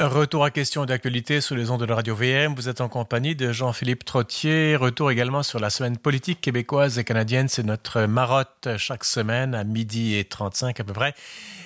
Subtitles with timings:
[0.00, 2.54] Retour à question d'actualité sur les ondes de la radio VM.
[2.54, 4.76] Vous êtes en compagnie de Jean-Philippe Trottier.
[4.76, 7.48] Retour également sur la semaine politique québécoise et canadienne.
[7.48, 11.14] C'est notre marotte chaque semaine à midi et 35 à peu près.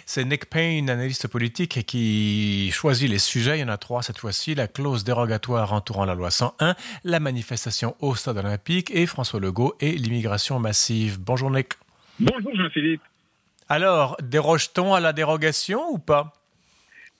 [0.07, 3.59] C'est Nick Payne, analyste politique, qui choisit les sujets.
[3.59, 4.55] Il y en a trois cette fois-ci.
[4.55, 6.75] La clause dérogatoire entourant la loi 101,
[7.05, 11.21] la manifestation au stade olympique et François Legault et l'immigration massive.
[11.21, 11.75] Bonjour Nick.
[12.19, 13.03] Bonjour Jean-Philippe.
[13.69, 16.33] Alors, déroge-t-on à la dérogation ou pas?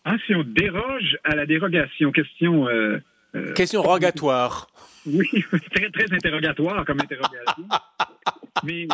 [0.05, 2.69] Ah, si on déroge à la dérogation, question.
[2.69, 2.99] Euh,
[3.35, 4.69] euh, question rogatoire.
[5.07, 5.29] Oui,
[5.75, 7.69] très, très interrogatoire comme interrogation.
[8.65, 8.87] mais,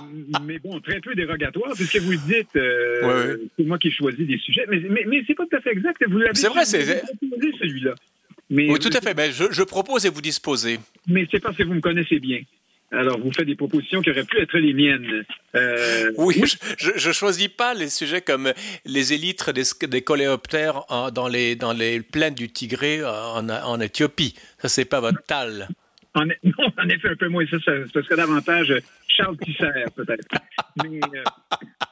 [0.42, 4.66] mais bon, très peu dérogatoire, puisque vous dites, euh, c'est moi qui choisis des sujets,
[4.68, 6.02] mais, mais, mais c'est pas tout à fait exact.
[6.08, 7.02] Vous c'est vrai, c'est
[7.58, 7.94] celui-là.
[8.50, 9.14] oui, tout à fait.
[9.14, 10.78] Ben, je, je propose et vous disposez.
[11.06, 12.40] Mais c'est parce que vous me connaissez bien.
[12.91, 15.24] Alors, vous faites des propositions qui auraient pu être les miennes.
[15.55, 16.42] Euh, oui,
[16.78, 18.52] je ne choisis pas les sujets comme
[18.87, 24.34] les élytres des, des coléoptères dans, les, dans les plaines du Tigré en, en Éthiopie.
[24.59, 25.69] Ça, c'est pas votre tal.
[26.14, 27.45] En, non, en effet, un peu moins.
[27.47, 28.75] Ça, ce serait davantage
[29.06, 30.27] Charles Tisser, peut-être.
[30.83, 31.23] Mais euh,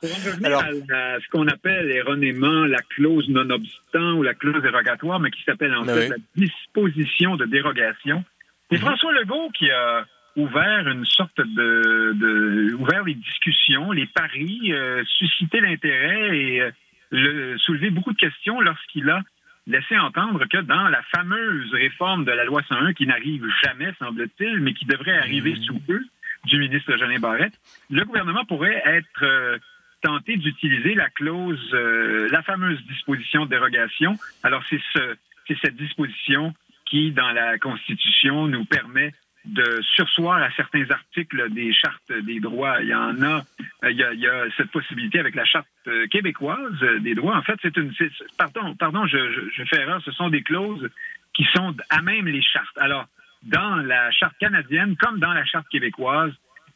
[0.01, 5.21] pour en revenir à, ce qu'on appelle erronément la clause non-obstant ou la clause dérogatoire,
[5.21, 8.25] mais qui s'appelle en fait la disposition de dérogation,
[8.71, 8.83] c'est mhm.
[8.85, 15.03] François Legault qui a ouvert une sorte de, de ouvert les discussions, les paris, euh,
[15.05, 16.71] suscité l'intérêt et euh,
[17.11, 19.23] le, soulevé beaucoup de questions lorsqu'il a
[19.67, 24.61] laissé entendre que dans la fameuse réforme de la loi 101 qui n'arrive jamais, semble-t-il,
[24.61, 25.63] mais qui devrait arriver mmh.
[25.65, 26.01] sous peu,
[26.45, 27.59] du ministre Jeannet Barrette,
[27.91, 29.59] le gouvernement pourrait être euh,
[30.03, 34.17] tenté d'utiliser la clause, euh, la fameuse disposition de dérogation.
[34.43, 35.17] Alors c'est ce,
[35.49, 39.13] c'est cette disposition qui, dans la Constitution, nous permet
[39.47, 42.83] de sursoir à certains articles des chartes des droits.
[42.83, 43.45] Il y en a,
[43.85, 47.15] euh, il y a, il y a cette possibilité avec la charte euh, québécoise des
[47.15, 47.37] droits.
[47.37, 47.93] En fait, c'est une,
[48.37, 50.03] pardon, pardon, je, je, je, fais erreur.
[50.05, 50.89] Ce sont des clauses
[51.35, 52.77] qui sont à même les chartes.
[52.79, 53.07] Alors,
[53.43, 56.33] dans la charte canadienne comme dans la charte québécoise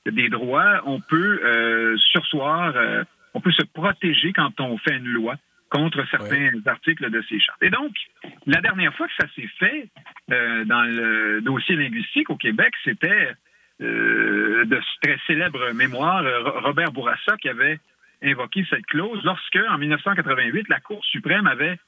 [0.07, 5.09] des droits, on peut euh, sursoir, euh, on peut se protéger quand on fait une
[5.09, 5.37] loi
[5.71, 7.63] contre certains articles de ces chartes.
[7.63, 7.93] Et donc,
[8.47, 9.89] la dernière fois que ça s'est fait
[10.31, 13.33] euh, dans le dossier linguistique au Québec, c'était
[13.81, 16.23] euh, de très célèbre mémoire
[16.63, 17.79] Robert Bourassa qui avait
[18.23, 21.79] invoqué cette clause lorsque, en 1988, la Cour suprême avait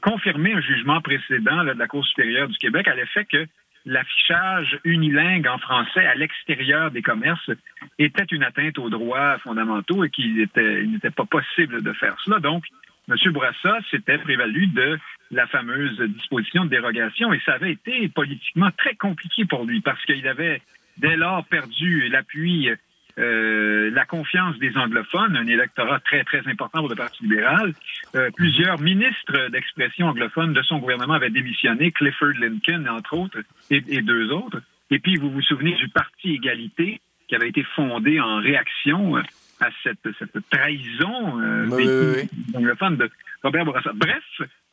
[0.00, 3.46] confirmé un jugement précédent de la Cour supérieure du Québec à l'effet que
[3.84, 7.50] l'affichage unilingue en français à l'extérieur des commerces
[7.98, 12.40] était une atteinte aux droits fondamentaux et qu'il n'était pas possible de faire cela.
[12.40, 12.64] Donc,
[13.08, 13.32] M.
[13.32, 14.98] Bourassa s'était prévalu de
[15.30, 20.02] la fameuse disposition de dérogation et ça avait été politiquement très compliqué pour lui parce
[20.04, 20.60] qu'il avait
[20.98, 22.70] dès lors perdu l'appui,
[23.18, 27.74] euh, la confiance des anglophones, un électorat très, très important pour le Parti libéral.
[28.14, 33.38] Euh, plusieurs ministres d'expression anglophone de son gouvernement avaient démissionné, Clifford Lincoln, entre autres,
[33.70, 34.60] et, et deux autres.
[34.90, 39.16] Et puis, vous vous souvenez du Parti Égalité qui avait été fondé en réaction
[39.60, 43.10] à cette, cette trahison euh, oui, de
[43.42, 43.92] Robert Bourassa.
[43.94, 44.24] Bref,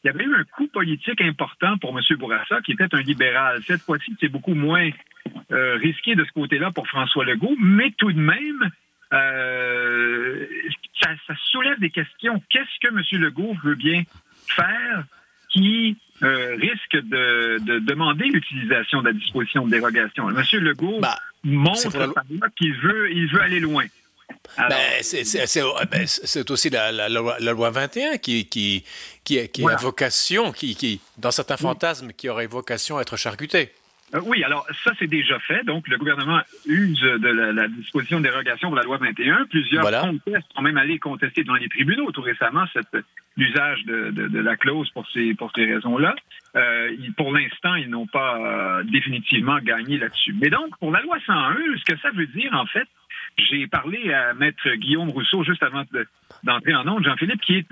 [0.04, 2.18] il y avait eu un coup politique important pour M.
[2.18, 3.62] Bourassa, qui était un libéral.
[3.66, 4.90] Cette fois-ci, c'est beaucoup moins
[5.52, 8.70] euh, risqué de ce côté-là pour François Legault, mais tout de même,
[9.14, 10.46] euh,
[11.02, 12.42] ça, ça, soulève des questions.
[12.50, 13.22] Qu'est-ce que M.
[13.22, 14.04] Legault veut bien
[14.48, 15.06] faire
[15.50, 20.30] qui euh, risque de, de demander l'utilisation de la disposition de dérogation?
[20.30, 20.44] M.
[20.60, 22.14] Legault bah, montre
[22.58, 23.86] qu'il veut, il veut aller loin.
[24.58, 24.70] Ben,
[25.92, 28.84] ben, c'est aussi la, la, la, loi 21 qui, qui,
[29.24, 33.72] qui, qui a vocation, qui, qui, dans certains fantasmes, qui aurait vocation à être charcuté.
[34.14, 35.64] Euh, oui, alors ça, c'est déjà fait.
[35.64, 39.46] Donc, le gouvernement use de la, disposition de dérogation pour la loi 21.
[39.50, 40.02] Plusieurs voilà.
[40.56, 42.66] sont même allés contester dans les tribunaux tout récemment
[43.36, 46.16] l'usage de, de, de, la clause pour ces, pour ces raisons-là.
[46.56, 50.36] Euh, pour l'instant, ils n'ont pas euh, définitivement gagné là-dessus.
[50.40, 52.88] Mais donc, pour la loi 101, ce que ça veut dire, en fait,
[53.38, 55.84] j'ai parlé à Maître Guillaume Rousseau juste avant
[56.44, 57.68] d'entrer en onde, Jean-Philippe, qui est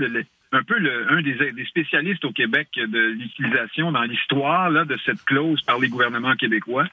[0.54, 5.24] un peu le, un des, des, spécialistes au Québec de l'utilisation dans l'histoire de cette
[5.24, 6.88] clause par les gouvernements québécois.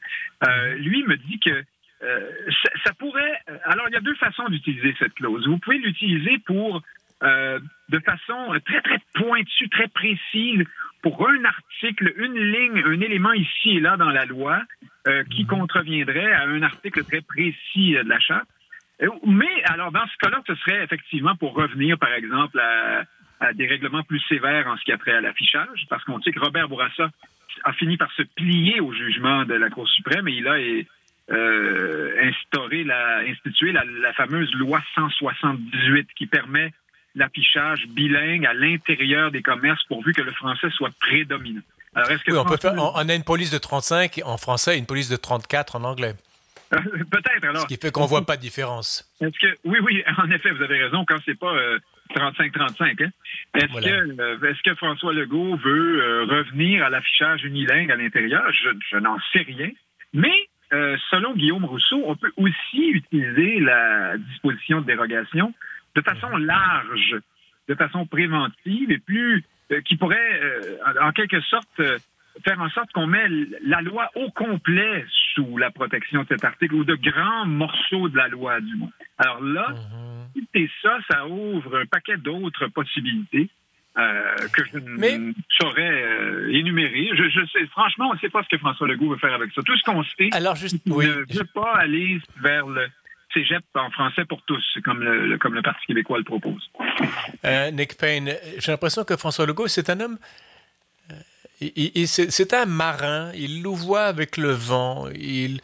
[0.46, 1.64] Euh, lui me dit que
[2.02, 2.31] euh,
[2.62, 3.40] ça, ça, pourrait.
[3.64, 5.46] Alors, il y a deux façons d'utiliser cette clause.
[5.48, 6.82] Vous pouvez l'utiliser pour
[7.25, 7.58] euh,
[7.88, 10.62] de façon très très pointue, très précise
[11.02, 14.62] pour un article, une ligne, un élément ici et là dans la loi
[15.06, 15.48] euh, qui mhm.
[15.48, 18.48] contreviendrait à un article très précis de la charte.
[19.02, 23.04] Euh, mais alors, dans ce cas-là, ce serait effectivement pour revenir, par exemple, à,
[23.40, 26.32] à des règlements plus sévères en ce qui a trait à l'affichage, parce qu'on sait
[26.32, 27.10] que Robert Bourassa
[27.64, 30.56] a fini par se plier au jugement de la Cour suprême et il a
[31.30, 36.72] euh, instauré, la, institué la, la, fameuse loi 178 qui permet
[37.14, 41.62] l'affichage bilingue à l'intérieur des commerces pourvu que le français soit prédominant.
[41.94, 44.76] Alors, est-ce que oui, on, peut faire, on, a une police de 35 en français
[44.76, 46.14] et une police de 34 en anglais.
[46.70, 47.62] Peut-être, alors.
[47.62, 49.10] Ce qui fait qu'on ne voit pas de différence.
[49.20, 51.54] Est-ce que, oui, oui, en effet, vous avez raison, quand c'est pas
[52.14, 53.10] 35-35, hein?
[53.54, 58.42] Est-ce que, euh, est que François Legault veut euh, revenir à l'affichage unilingue à l'intérieur?
[58.52, 59.70] Je, je n'en sais rien.
[60.12, 65.54] Mais euh, selon Guillaume Rousseau, on peut aussi utiliser la disposition de dérogation
[65.94, 66.44] de façon mhm.
[66.44, 67.16] large,
[67.68, 71.68] de façon préventive et plus euh, qui pourrait euh, en quelque sorte
[72.44, 73.26] faire en sorte qu'on met
[73.64, 75.04] la loi au complet
[75.38, 78.90] sous la protection de cet article ou de grands morceaux de la loi du moins.
[79.19, 79.75] Alors là,
[80.55, 83.49] et ça, ça ouvre un paquet d'autres possibilités.
[83.96, 87.11] Euh, que je ne saurais euh, énumérer.
[87.14, 89.50] Je, je, sais, franchement, on ne sait pas ce que François Legault veut faire avec
[89.52, 89.61] ça.
[89.62, 91.05] Tout ce qu'on sait, Alors, juste, oui.
[91.05, 92.87] ne veut pas aller vers le
[93.35, 96.70] cégep en français pour tous, comme le, comme le Parti québécois le propose.
[97.44, 100.19] Euh, Nick Payne, j'ai l'impression que François Legault, c'est un homme...
[101.60, 105.60] c'est un marin, il louvoie avec le vent, il,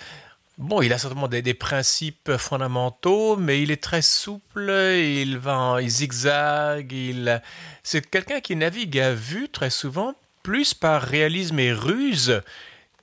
[0.56, 5.90] Bon, il a certainement des, principes fondamentaux, mais il est très souple, il va, il
[5.90, 7.42] zigzague, il...
[7.82, 10.14] C'est quelqu'un qui navigue à vue très souvent,
[10.44, 12.40] plus par réalisme et ruse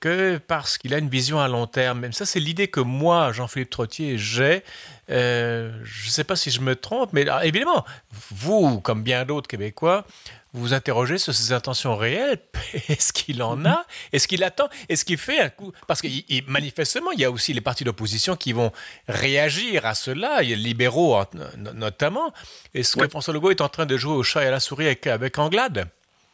[0.02, 2.00] que parce qu'il a une vision à long terme.
[2.00, 4.64] Même ça, c'est l'idée que moi, Jean-Philippe Trottier, j'ai.
[5.10, 7.84] Euh, je ne sais pas si je me trompe, mais évidemment,
[8.30, 10.04] vous, comme bien d'autres Québécois,
[10.52, 12.40] vous vous interrogez sur ses intentions réelles.
[12.88, 13.86] Est-ce qu'il en a?
[14.12, 14.68] Est-ce qu'il attend?
[14.88, 15.72] Est-ce qu'il fait un coup?
[15.86, 16.08] Parce que
[16.50, 18.72] manifestement, il y a aussi les partis d'opposition qui vont
[19.06, 21.16] réagir à cela, il y a les libéraux
[21.74, 22.32] notamment.
[22.74, 24.86] Est-ce que François Legault est en train de jouer au chat et à la souris
[24.86, 25.88] avec, avec Anglade?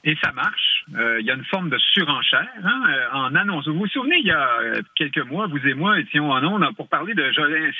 [0.05, 0.85] Et ça marche.
[0.95, 3.67] Euh, il y a une forme de surenchère hein, euh, en annonce.
[3.69, 6.65] Vous vous souvenez, il y a euh, quelques mois, vous et moi étions en ondes
[6.77, 7.31] pour parler de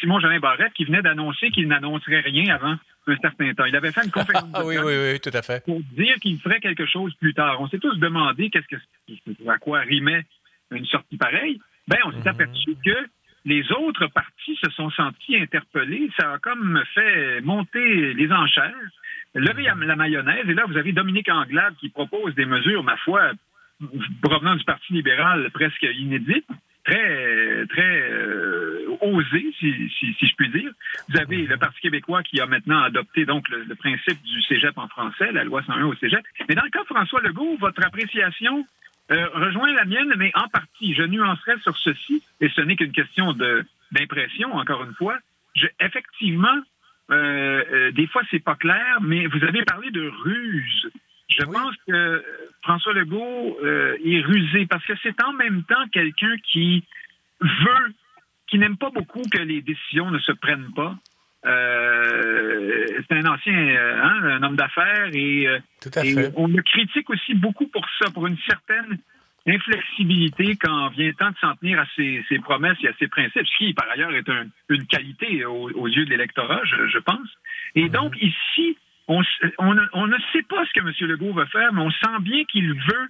[0.01, 2.77] Simon Jolin Barrette qui venait d'annoncer qu'il n'annoncerait rien avant
[3.07, 3.65] un certain temps.
[3.65, 5.65] Il avait fait une conférence ah, oui, oui, oui, tout à fait.
[5.65, 7.61] pour dire qu'il ferait quelque chose plus tard.
[7.61, 10.25] On s'est tous demandé qu'est-ce que, à quoi rimait
[10.71, 11.61] une sortie pareille.
[11.87, 12.29] Ben, on s'est mhm.
[12.29, 13.09] aperçu que
[13.45, 16.11] les autres partis se sont sentis interpellés.
[16.19, 18.75] Ça a comme fait monter les enchères.
[19.35, 23.33] Levez la mayonnaise, et là, vous avez Dominique Anglade qui propose des mesures, ma foi,
[24.23, 26.49] provenant du Parti libéral presque inédites,
[26.85, 29.73] très, très euh, osées, si,
[30.21, 30.71] je puis dire.
[31.09, 34.89] Vous avez le Parti québécois qui a maintenant adopté donc le, principe du cégep en
[34.89, 36.25] français, la loi 101 au cégep.
[36.49, 38.67] Mais dans le cas de François Legault, votre appréciation?
[39.11, 40.95] Euh, rejoint la mienne, mais en partie.
[40.95, 43.33] Je nuancerai sur ceci, et ce n'est qu'une question
[43.93, 45.19] d'impression, encore une fois.
[45.55, 46.61] Je, effectivement,
[47.11, 50.91] euh, euh, des fois, c'est pas clair, mais vous avez parlé de ruse.
[51.29, 52.25] Je pense que
[52.63, 56.85] François Legault euh, est rusé parce que c'est en même temps quelqu'un qui
[57.41, 57.95] veut,
[58.47, 60.97] qui n'aime pas beaucoup que les décisions ne se prennent pas.
[61.45, 67.87] C'est un ancien, hein, un homme d'affaires et, et, on le critique aussi beaucoup pour
[68.01, 68.99] ça, pour une certaine
[69.49, 73.47] inflexibilité quand vient le temps de s'en tenir à ses, promesses et à ses principes,
[73.47, 74.29] ce qui, par ailleurs, est
[74.69, 77.29] une qualité aux, yeux de l'électorat, je, pense.
[77.75, 77.89] Et mhm.
[77.91, 78.77] donc, ici,
[79.09, 80.93] on, ne sait pas ce que M.
[81.09, 83.09] Legault va faire, mais on sent bien qu'il veut,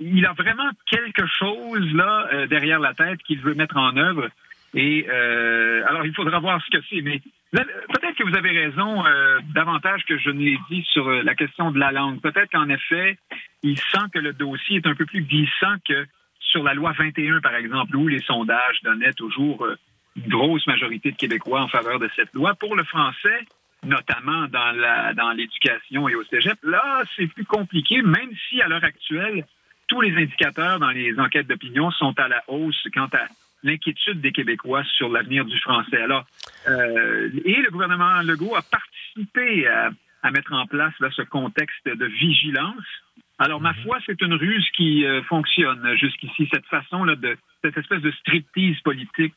[0.00, 4.28] il a vraiment quelque chose là euh, derrière la tête qu'il veut mettre en œuvre.
[4.74, 7.02] Et euh, alors, il faudra voir ce que c'est.
[7.02, 7.20] Mais
[7.60, 11.70] peut-être que vous avez raison euh, davantage que je ne l'ai dit sur la question
[11.70, 12.20] de la langue.
[12.20, 13.18] Peut-être qu'en effet,
[13.62, 16.06] il sent que le dossier est un peu plus glissant que
[16.40, 19.76] sur la loi 21, par exemple, où les sondages donnaient toujours euh,
[20.16, 22.54] une grosse majorité de Québécois en faveur de cette loi.
[22.54, 23.46] Pour le français,
[23.84, 28.84] notamment dans dans l'éducation et au cégep, là, c'est plus compliqué, même si à l'heure
[28.84, 29.44] actuelle,
[29.88, 33.26] tous les indicateurs dans les enquêtes d'opinion sont à la hausse quant à
[33.62, 36.00] l'inquiétude des Québécois sur l'avenir du français.
[36.00, 36.24] Alors,
[36.68, 39.90] euh, et le gouvernement Legault a participé à,
[40.22, 42.84] à mettre en place là, ce contexte de vigilance
[43.42, 43.82] alors, ma mhm.
[43.82, 48.78] foi, c'est une ruse qui euh, fonctionne jusqu'ici, cette façon-là de cette espèce de striptease
[48.84, 49.34] politique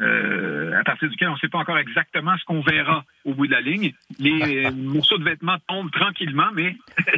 [0.00, 3.46] euh, à partir duquel on ne sait pas encore exactement ce qu'on verra au bout
[3.46, 3.92] de la ligne.
[4.18, 6.76] Les morceaux de vêtements tombent tranquillement, mais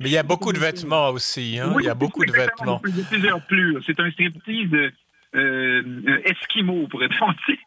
[0.00, 1.60] Mais il y a beaucoup de vêtements aussi.
[1.60, 1.74] Hein?
[1.78, 2.82] il y a beaucoup de vêtements.
[2.86, 3.76] Il y a plusieurs plus.
[3.86, 4.92] C'est un striptease
[5.34, 7.14] esquimau, pour être
[7.48, 7.58] dit.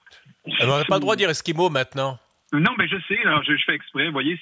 [0.62, 2.20] On n'a pas le droit de dire esquimau maintenant.
[2.54, 4.06] Non, mais je sais, alors je, fais exprès.
[4.06, 4.40] Vous voyez,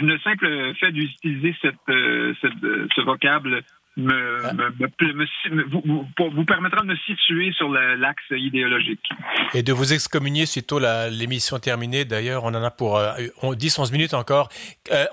[0.00, 3.62] le simple fait d'utiliser cette, euh, euh, ce vocable
[3.98, 4.52] me, ah.
[4.54, 9.06] me, vous, vous, permettra de me situer sur l'axe idéologique.
[9.52, 12.06] Et de vous excommunier sitôt l'émission terminée.
[12.06, 14.48] D'ailleurs, on en a pour 10-11 euh, minutes encore.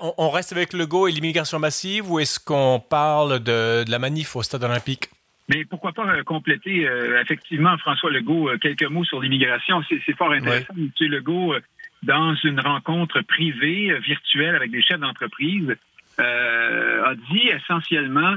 [0.00, 3.98] on, reste avec le go et l'immigration massive ou est-ce qu'on parle de, de, la
[3.98, 5.10] manif au stade olympique?
[5.50, 6.88] Mais pourquoi pas compléter
[7.20, 9.82] effectivement François Legault quelques mots sur l'immigration?
[9.88, 10.74] C'est fort intéressant.
[10.76, 10.90] M.
[11.00, 11.54] Legault
[12.02, 15.76] dans une rencontre privée virtuelle avec des chefs d'entreprise,
[16.18, 18.36] a dit essentiellement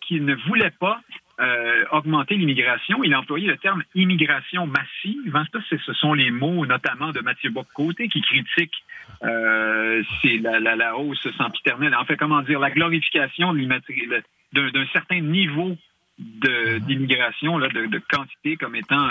[0.00, 1.00] qu'il ne voulait pas
[1.40, 3.02] euh, augmenter l'immigration.
[3.02, 5.34] Il a employé le terme immigration massive.
[5.34, 8.74] Hein, ce sont les mots notamment de Mathieu Boccoté qui critique
[9.24, 10.02] euh,
[10.42, 11.94] la, la, la, hausse sempiternelle.
[11.94, 15.76] En fait, comment dire, la glorification d'un certain niveau.
[16.80, 19.08] D'immigration, de, de, quantité comme étant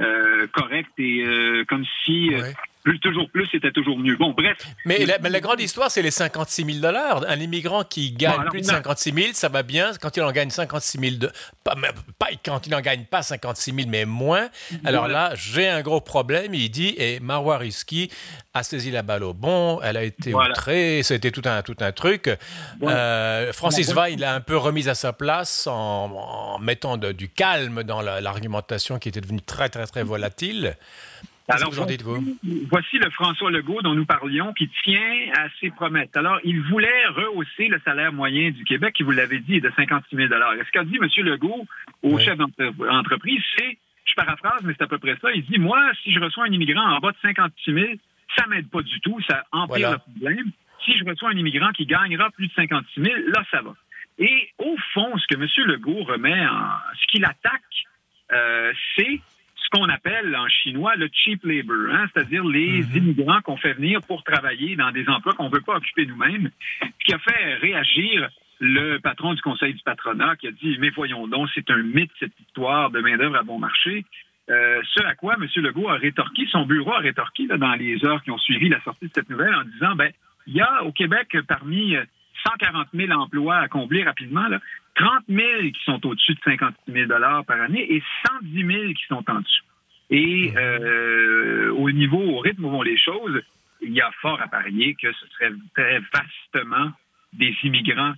[0.00, 2.52] euh, correct et euh, comme si euh,
[3.00, 4.16] toujours plus, c'était toujours mieux.
[4.16, 4.58] Bon, bref.
[4.84, 7.24] Mais la, mais la grande histoire, c'est les 56 000 dollars.
[7.28, 9.92] Un immigrant qui gagne plus de 56 000, ça va bien.
[10.00, 11.30] Quand il en gagne 56 000, de,
[11.64, 11.74] pas,
[12.18, 14.48] pas, quand il n'en gagne pas 56 000, mais moins,
[14.84, 16.54] alors là, j'ai un gros problème.
[16.54, 18.10] Il dit, et Marwa Rizki
[18.52, 20.50] a saisi la balle au bon, elle a été voilà.
[20.50, 22.30] outrée, c'était tout un, tout un truc.
[22.82, 27.12] Euh, Francis bon, il l'a un peu remise à sa place en, en mettant de,
[27.12, 30.76] du calme dans l'argumentation qui était devenue très, très, très volatile.
[31.48, 31.86] Alors, vous en?
[32.70, 36.08] Voici le François Legault dont nous parlions qui tient à ses promesses.
[36.14, 39.70] Alors, il voulait rehausser le salaire moyen du Québec, qui vous l'avez dit, est de
[39.76, 41.08] 56 000 Ce qu'a dit M.
[41.24, 41.66] Legault
[42.02, 42.24] au oui.
[42.24, 46.12] chef d'entreprise, c'est, je paraphrase, mais c'est à peu près ça, il dit, moi, si
[46.12, 47.86] je reçois un immigrant en bas de 56 000,
[48.36, 49.90] ça m'aide pas du tout, ça empire voilà.
[49.92, 50.50] le problème.
[50.84, 53.74] Si je reçois un immigrant qui gagnera plus de 56 000, là, ça va.
[54.18, 55.46] Et au fond, ce que M.
[55.66, 56.68] Legault remet en...
[56.98, 57.62] ce qu'il attaque,
[58.32, 59.33] euh, c'est ce
[59.74, 62.96] qu'on appelle en chinois le cheap labor, hein, c'est-à-dire les mm -hmm.
[62.98, 66.50] immigrants qu'on fait venir pour travailler dans des emplois qu'on ne veut pas occuper nous-mêmes,
[66.80, 68.28] ce qui a fait réagir
[68.60, 72.12] le patron du conseil du patronat qui a dit mais voyons donc c'est un mythe
[72.20, 74.04] cette histoire de main d'œuvre à bon marché.
[74.50, 75.44] Euh, ce à quoi M.
[75.66, 78.80] Legault a rétorqué, son bureau a rétorqué là, dans les heures qui ont suivi la
[78.86, 80.10] sortie de cette nouvelle en disant ben
[80.46, 81.96] il y a au Québec parmi
[82.46, 84.58] 140 000 emplois à combler rapidement, là,
[84.94, 87.08] 30 000 qui sont au-dessus de 56 000
[87.46, 88.02] par année et
[88.42, 89.64] 110 000 qui sont en dessous.
[90.10, 93.42] Et euh, au niveau, au rythme où vont les choses,
[93.80, 96.92] il y a fort à parier que ce serait très vastement
[97.32, 98.14] des immigrants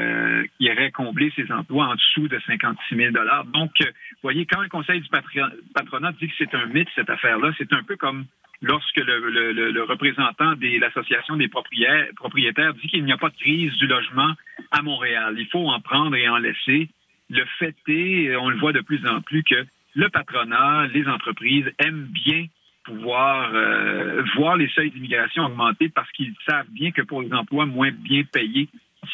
[0.00, 3.12] euh, qui iraient combler ces emplois en dessous de 56 000
[3.52, 7.52] Donc, vous voyez, quand le Conseil du patronat dit que c'est un mythe, cette affaire-là,
[7.58, 8.24] c'est un peu comme
[8.62, 13.72] lorsque le, représentant de l'Association des propriétaires, propriétaires dit qu'il n'y a pas de crise
[13.78, 14.32] du logement
[14.70, 15.34] à Montréal.
[15.38, 16.88] Il faut en prendre et en laisser.
[17.28, 21.70] Le fait est, on le voit de plus en plus, que le patronat, les entreprises
[21.78, 22.46] aiment bien
[22.84, 27.66] pouvoir euh, voir les seuils d'immigration augmenter parce qu'ils savent bien que pour les emplois
[27.66, 28.68] moins bien payés,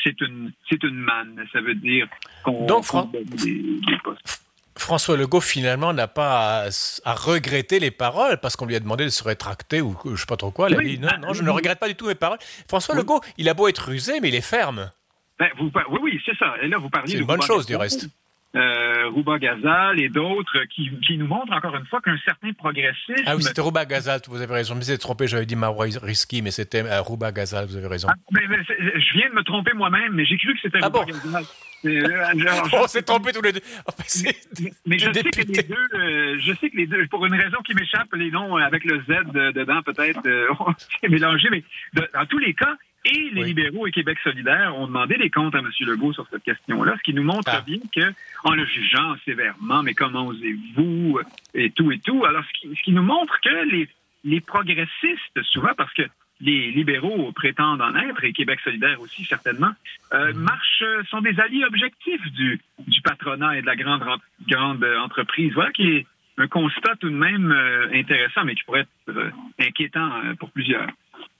[0.05, 1.45] c'est une c'est une manne.
[1.53, 2.09] Ça veut dire
[2.45, 4.43] qu'on Donc, Fran des, des postes.
[4.77, 6.69] François Legault, finalement, n'a pas à,
[7.05, 10.17] à, regretter les paroles parce qu'on lui a demandé de se rétracter ou je ne
[10.17, 10.71] sais pas trop quoi.
[10.71, 12.39] Il oui, a dit non, non, je ne regrette pas du tout mes paroles.
[12.69, 13.01] François oui.
[13.01, 14.91] Legault, il a beau être rusé, mais il est ferme.
[15.39, 16.55] Ben, vous, oui, oui, c'est ça.
[16.63, 18.09] Et là, vous parliez C'est une bonne chose, du reste
[18.55, 23.25] euh, Rouba Gazal et d'autres qui, qui, nous montrent encore une fois qu'un certain progressisme.
[23.27, 24.75] Ah oui, c'était Rouba Gazal, vous avez raison.
[24.75, 27.87] Je me suis trompé, j'avais dit Marois Risky, mais c'était euh, Rouba Gazal, vous avez
[27.87, 28.09] raison.
[28.11, 30.87] Ah, mais, mais, je viens de me tromper moi-même, mais j'ai cru que c'était ah
[30.87, 31.13] Rouba bon?
[31.13, 31.45] Gazal.
[31.85, 32.35] Euh,
[32.73, 33.61] On s'est trompé tous les deux.
[33.87, 37.25] Enfin, mais, mais je, sais que les deux, euh, je sais que les deux, pour
[37.27, 41.49] une raison qui m'échappe, les noms avec le Z dedans, peut-être, euh, on s'est mélangé,
[41.51, 41.63] mais
[41.95, 43.49] de, dans tous les cas, et les oui.
[43.49, 45.71] libéraux et Québec solidaire ont demandé des comptes à M.
[45.81, 47.63] Legault sur cette question-là, ce qui nous montre ah.
[47.65, 48.13] bien que,
[48.45, 51.21] en le jugeant sévèrement, mais comment osez-vous,
[51.55, 53.89] et tout et tout, alors ce qui, ce qui nous montre que les,
[54.25, 56.03] les progressistes, souvent, parce que
[56.41, 59.73] les libéraux prétendent en être, et Québec solidaire aussi certainement,
[60.15, 64.05] euh, marchent, sont des alliés objectifs du, du patronat et de la grande,
[64.49, 65.53] grande entreprise.
[65.55, 69.31] Voilà qui est un constat tout de même euh, intéressant, mais qui pourrait être euh,
[69.59, 70.87] inquiétant pour plusieurs.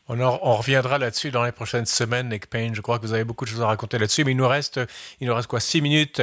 [0.09, 2.75] On, en, on reviendra là-dessus dans les prochaines semaines, Nick Payne.
[2.75, 4.81] Je crois que vous avez beaucoup de choses à raconter là-dessus, mais il nous reste,
[5.21, 6.23] il nous reste quoi, six minutes.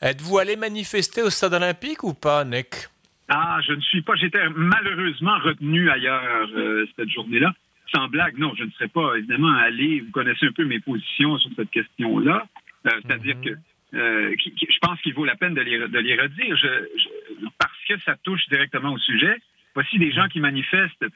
[0.00, 2.88] Êtes-vous allé manifester au stade olympique ou pas, Nick?
[3.28, 4.14] Ah, je ne suis pas.
[4.16, 7.52] J'étais malheureusement retenu ailleurs euh, cette journée-là.
[7.94, 10.00] Sans blague, non, je ne serais pas évidemment allé.
[10.00, 12.46] Vous connaissez un peu mes positions sur cette question-là.
[12.86, 13.54] Euh, C'est-à-dire mm -hmm.
[13.54, 16.54] que euh, qui, qui, je pense qu'il vaut la peine de les, de les redire
[16.56, 19.36] je, je, parce que ça touche directement au sujet.
[19.74, 21.06] Voici des gens qui manifestent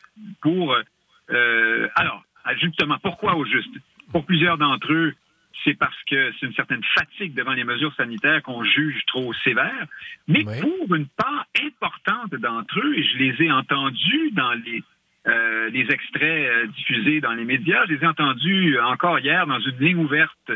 [0.41, 0.65] pour
[1.31, 2.23] euh, alors,
[2.61, 3.75] justement, pourquoi au juste?
[4.13, 5.15] Pour plusieurs d'entre eux,
[5.65, 9.87] c'est parce que c'est une certaine fatigue devant les mesures sanitaires qu'on juge trop sévères.
[10.29, 10.61] Mais oui.
[10.61, 14.83] pour une part importante d'entre eux, et je les ai entendus dans les,
[15.29, 19.61] euh, les extraits euh, diffusés dans les médias, je les ai entendus encore hier dans
[19.61, 20.53] une ligne ouverte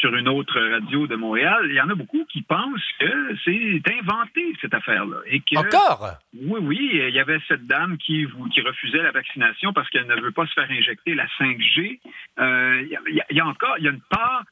[0.00, 3.82] sur une autre radio de Montréal, il y en a beaucoup qui pensent que c'est
[3.92, 5.18] inventé, cette affaire-là.
[5.26, 6.14] Et que, Encore?
[6.34, 6.90] Oui, oui.
[6.92, 10.46] Il y avait cette dame qui, qui refusait la vaccination parce qu'elle ne veut pas
[10.46, 12.00] se faire injecter la 5G.
[12.38, 14.44] Euh, il, y a, il y a encore il y a une part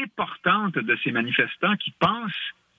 [0.00, 2.32] importante de ces manifestants qui pensent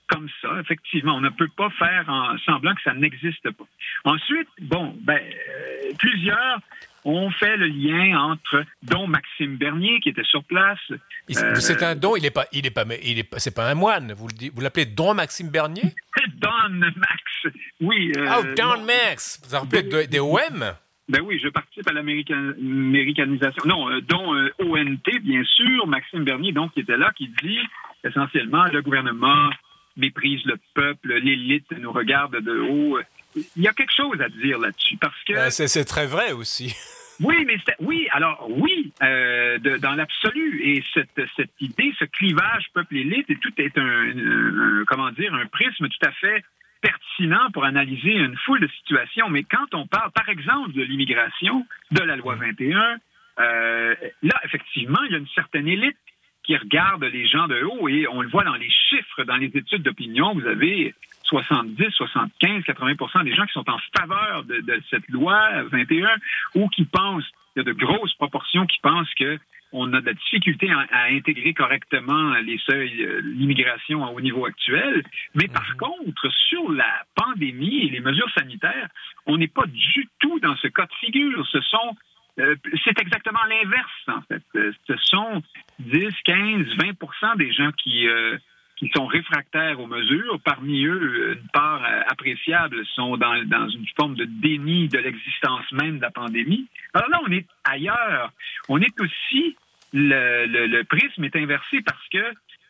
[0.08, 1.16] comme ça, effectivement.
[1.16, 3.64] On ne peut pas faire en semblant que ça n'existe pas.
[4.04, 6.60] Ensuite, bon, ben, euh, plusieurs
[7.04, 10.78] ont fait le lien entre dont Maxime Bernier qui était sur place.
[10.90, 13.74] Euh, c'est un don, il n'est pas, il est pas, il est, c'est pas un
[13.74, 14.14] moine.
[14.16, 15.82] Vous, vous l'appelez Don Maxime Bernier?
[16.34, 18.12] Don Max, oui.
[18.16, 19.40] Euh, oh, Don Max.
[19.42, 20.74] Vous vous rappelez des OM
[21.06, 23.62] ben oui, je participe à l'américanisation.
[23.66, 27.58] Non, euh, dont ONT, bien sûr, Maxime Bernier, donc, qui était là, qui dit
[28.02, 29.50] essentiellement le gouvernement
[29.96, 32.98] méprise le peuple, l'élite nous regarde de haut.
[33.36, 35.34] Il y a quelque chose à dire là-dessus parce que.
[35.34, 36.74] Ben, c'est très vrai aussi.
[37.20, 40.62] Oui, mais oui, alors oui, euh, dans l'absolu.
[40.64, 45.88] Et cette, cette idée, ce clivage peuple-élite, et tout est un, comment dire, un prisme
[45.88, 46.42] tout à fait
[46.80, 49.30] pertinent pour analyser une foule de situations.
[49.30, 52.96] Mais quand on parle, par exemple, de l'immigration, de la loi 21,
[53.38, 55.96] euh, là, effectivement, il y a une certaine élite
[56.42, 59.50] qui regarde les gens de haut et on le voit dans les chiffres, dans les
[59.54, 60.34] études d'opinion.
[60.34, 60.94] Vous avez
[61.42, 66.08] 70, 75, 80% des gens qui sont en faveur de, cette loi 21
[66.54, 67.24] ou qui pensent,
[67.56, 69.38] il y a de grosses proportions qui pensent que
[69.72, 75.02] on a de la difficulté à, intégrer correctement les seuils, euh, l'immigration au niveau actuel.
[75.34, 75.76] Mais par mhm.
[75.78, 78.88] contre, sur la pandémie et les mesures sanitaires,
[79.26, 81.44] on n'est pas du tout dans ce cas de figure.
[81.48, 81.96] Ce sont
[82.40, 84.42] euh, c'est exactement l'inverse, en fait.
[84.56, 85.42] Euh, ce sont
[85.78, 88.36] 10, 15, 20 des gens qui, euh,
[88.76, 90.40] qui sont réfractaires aux mesures.
[90.44, 95.98] Parmi eux, une part appréciable sont dans, dans une forme de déni de l'existence même
[95.98, 96.66] de la pandémie.
[96.92, 98.32] Alors là, on est ailleurs.
[98.68, 99.56] On est aussi,
[99.92, 102.24] le, le, le prisme est inversé parce que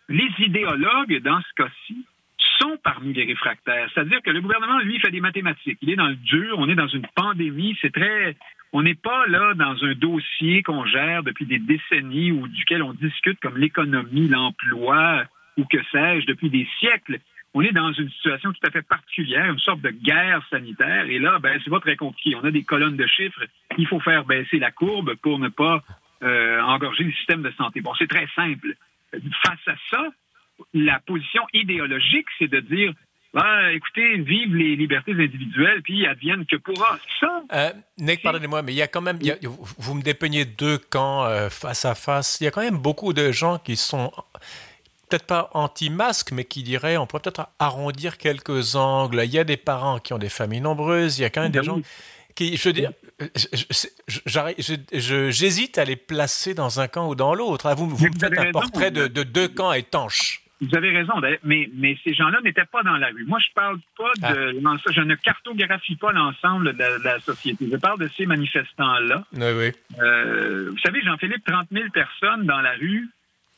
[0.08, 2.04] les idéologues, dans ce cas-ci,
[2.60, 3.88] sont parmi les réfractaires.
[3.92, 5.78] C'est-à-dire que le gouvernement, lui, fait des mathématiques.
[5.82, 8.36] Il est dans le dur, on est dans une pandémie, c'est très
[8.74, 12.92] on n'est pas là dans un dossier qu'on gère depuis des décennies ou duquel on
[12.92, 15.24] discute comme l'économie, l'emploi
[15.56, 17.20] ou que sais-je depuis des siècles.
[17.56, 21.06] On est dans une situation tout à fait particulière, une sorte de guerre sanitaire.
[21.06, 22.36] Et là, ben, c'est pas très compliqué.
[22.36, 23.44] On a des colonnes de chiffres.
[23.78, 25.82] Il faut faire baisser la courbe pour ne pas
[26.22, 27.80] euh, engorger le système de santé.
[27.80, 28.74] Bon, c'est très simple.
[29.44, 30.08] Face à ça,
[30.72, 32.92] la position idéologique, c'est de dire
[33.34, 36.98] ben, écoutez, vive les libertés individuelles, puis advienne que pourra.
[37.18, 37.42] Ça.
[37.52, 39.18] Euh, Nick, pardonnez-moi, mais il y a quand même,
[39.78, 42.40] vous me dépeignez deux camps euh, face à face.
[42.40, 44.12] Il y a quand même beaucoup de gens qui sont
[45.08, 49.22] peut-être pas anti-masque, mais qui diraient on pourrait peut-être arrondir quelques angles.
[49.24, 51.18] Il y a des parents qui ont des familles nombreuses.
[51.18, 51.80] Il y a quand même des ben gens
[52.34, 52.90] qui, je veux dire,
[54.92, 57.72] j'hésite à les placer dans un camp ou dans l'autre.
[57.76, 60.44] Vous, vous me faites un portrait de, de deux camps étanches.
[60.60, 63.24] Vous avez raison, mais, mais ces gens-là n'étaient pas dans la rue.
[63.26, 64.76] Moi, je parle pas de ah.
[64.90, 67.68] je ne cartographie pas l'ensemble de, la société.
[67.70, 69.24] Je parle de ces manifestants-là.
[69.32, 69.98] Oui, oui.
[70.00, 73.08] Euh, vous savez, Jean-Philippe, 30 000 personnes dans la rue,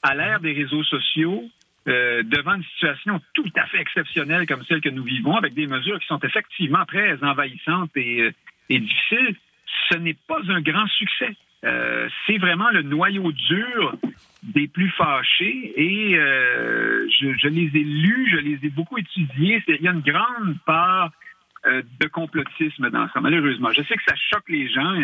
[0.07, 1.45] à l'ère des réseaux sociaux,
[1.89, 5.67] euh, devant une situation tout à fait exceptionnelle comme celle que nous vivons, avec des
[5.67, 8.33] mesures qui sont effectivement très envahissantes et, euh,
[8.71, 9.37] difficiles,
[9.91, 11.35] ce n'est pas un grand succès.
[11.65, 13.97] Euh, c'est vraiment le noyau dur
[14.43, 19.63] des plus fâchés et je, les ai lus, je les ai beaucoup étudiés.
[19.67, 21.11] Il y a une grande part
[21.65, 23.71] de complotisme dans ça, malheureusement.
[23.73, 24.95] Je sais que ça choque les gens.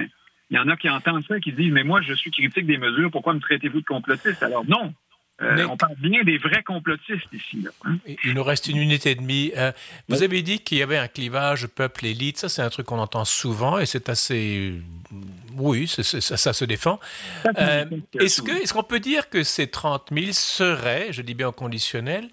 [0.52, 2.66] Il y en a qui entendent ça et qui disent Mais moi, je suis critique
[2.66, 4.42] des mesures, pourquoi me traitez-vous de complotiste?
[4.42, 4.92] Alors non,
[5.40, 7.66] euh, on parle bien des vrais complotistes ici.
[7.86, 7.96] Hein.
[8.22, 9.50] Il nous reste une unité et demie.
[9.56, 9.72] Euh,
[10.08, 12.36] vous avez dit qu'il y avait un clivage peuple-élite.
[12.36, 14.74] Ça, c'est un truc qu'on entend souvent et c'est assez.
[15.56, 17.00] Oui, ça, se défend.
[17.58, 17.84] Euh,
[18.20, 21.52] est-ce qu'on est qu'on peut dire que ces 30 000 seraient, je dis bien au
[21.52, 22.28] conditionnel,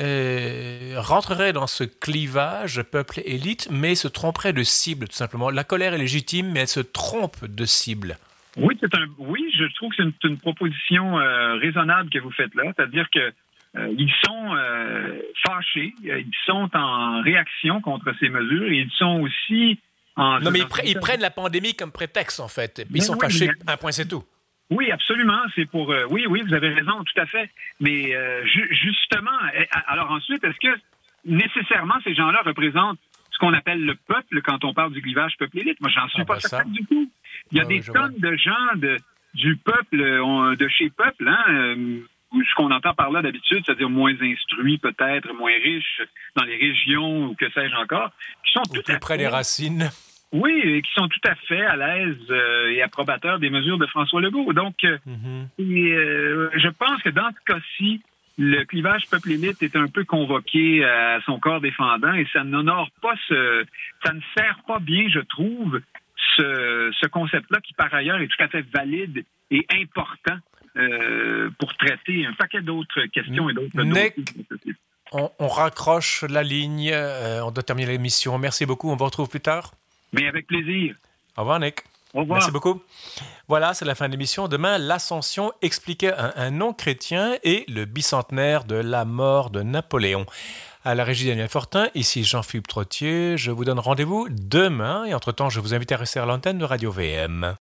[0.00, 5.50] rentreraient dans ce clivage peuple-élite, mais se tromperaient de cible, tout simplement.
[5.50, 8.18] La colère est légitime, mais elle se trompe de cible.
[8.56, 9.06] Oui, c'est un.
[9.18, 13.32] Oui, je trouve que c'est une, proposition euh, raisonnable que vous faites là, c'est-à-dire que
[13.76, 19.20] euh, ils sont euh, fâchés, ils sont en réaction contre ces mesures et ils sont
[19.20, 19.80] aussi
[20.16, 20.38] en.
[20.40, 22.86] Non, mais ils, prennent la pandémie comme prétexte en fait.
[22.94, 23.50] Ils sont fâchés.
[23.66, 24.24] Un point, c'est tout.
[24.70, 25.40] Oui, absolument.
[25.54, 25.92] C'est pour.
[26.10, 27.50] oui, oui, vous avez raison, tout à fait.
[27.80, 28.12] Mais
[28.70, 29.38] justement,
[29.86, 30.80] alors ensuite, est-ce que
[31.24, 32.98] nécessairement ces gens-là représentent
[33.30, 35.80] ce qu'on appelle le peuple quand on parle du clivage peuple-élite?
[35.80, 37.10] Moi, j'en suis ah, pas ben certain du tout.
[37.52, 38.96] Il y a des tonnes de gens de,
[39.34, 42.00] du peuple, de chez peuple, hein, euh,
[42.32, 46.02] ce qu'on entend par là d'habitude, c'est-à-dire moins instruits peut-être, moins riches
[46.36, 48.10] dans les régions ou que sais-je encore,
[48.44, 49.90] qui sont tout à près des racines.
[50.34, 53.86] Oui, et qui sont tout à fait à l'aise euh, et approbateurs des mesures de
[53.86, 54.52] François Legault.
[54.52, 56.58] Donc, euh, mm-hmm.
[56.58, 58.02] je pense que dans ce cas-ci,
[58.36, 63.14] le clivage peuple-élite est un peu convoqué à son corps défendant et ça n'honore pas
[63.28, 63.64] ce,
[64.04, 65.80] ça ne sert pas bien, je trouve,
[66.36, 70.38] ce, concept-là qui, par ailleurs, est tout à fait valide et important
[70.76, 74.14] euh, pour traiter un paquet d'autres questions et d'autres Nick,
[75.12, 76.92] on, raccroche la ligne.
[76.92, 78.36] on doit terminer l'émission.
[78.36, 78.90] Merci beaucoup.
[78.90, 79.70] On vous retrouve plus tard.
[80.14, 80.94] Mais avec plaisir.
[81.36, 81.82] Au revoir, Nick.
[82.14, 82.38] Au revoir.
[82.38, 82.80] Merci beaucoup.
[83.48, 84.46] Voilà, c'est la fin de l'émission.
[84.46, 90.24] Demain, l'Ascension expliquait un, un non-chrétien et le bicentenaire de la mort de Napoléon.
[90.84, 93.36] À la régie Daniel Fortin, ici Jean-Philippe Trottier.
[93.36, 96.64] Je vous donne rendez-vous demain et entre-temps, je vous invite à rester à l'antenne de
[96.64, 97.56] Radio VM.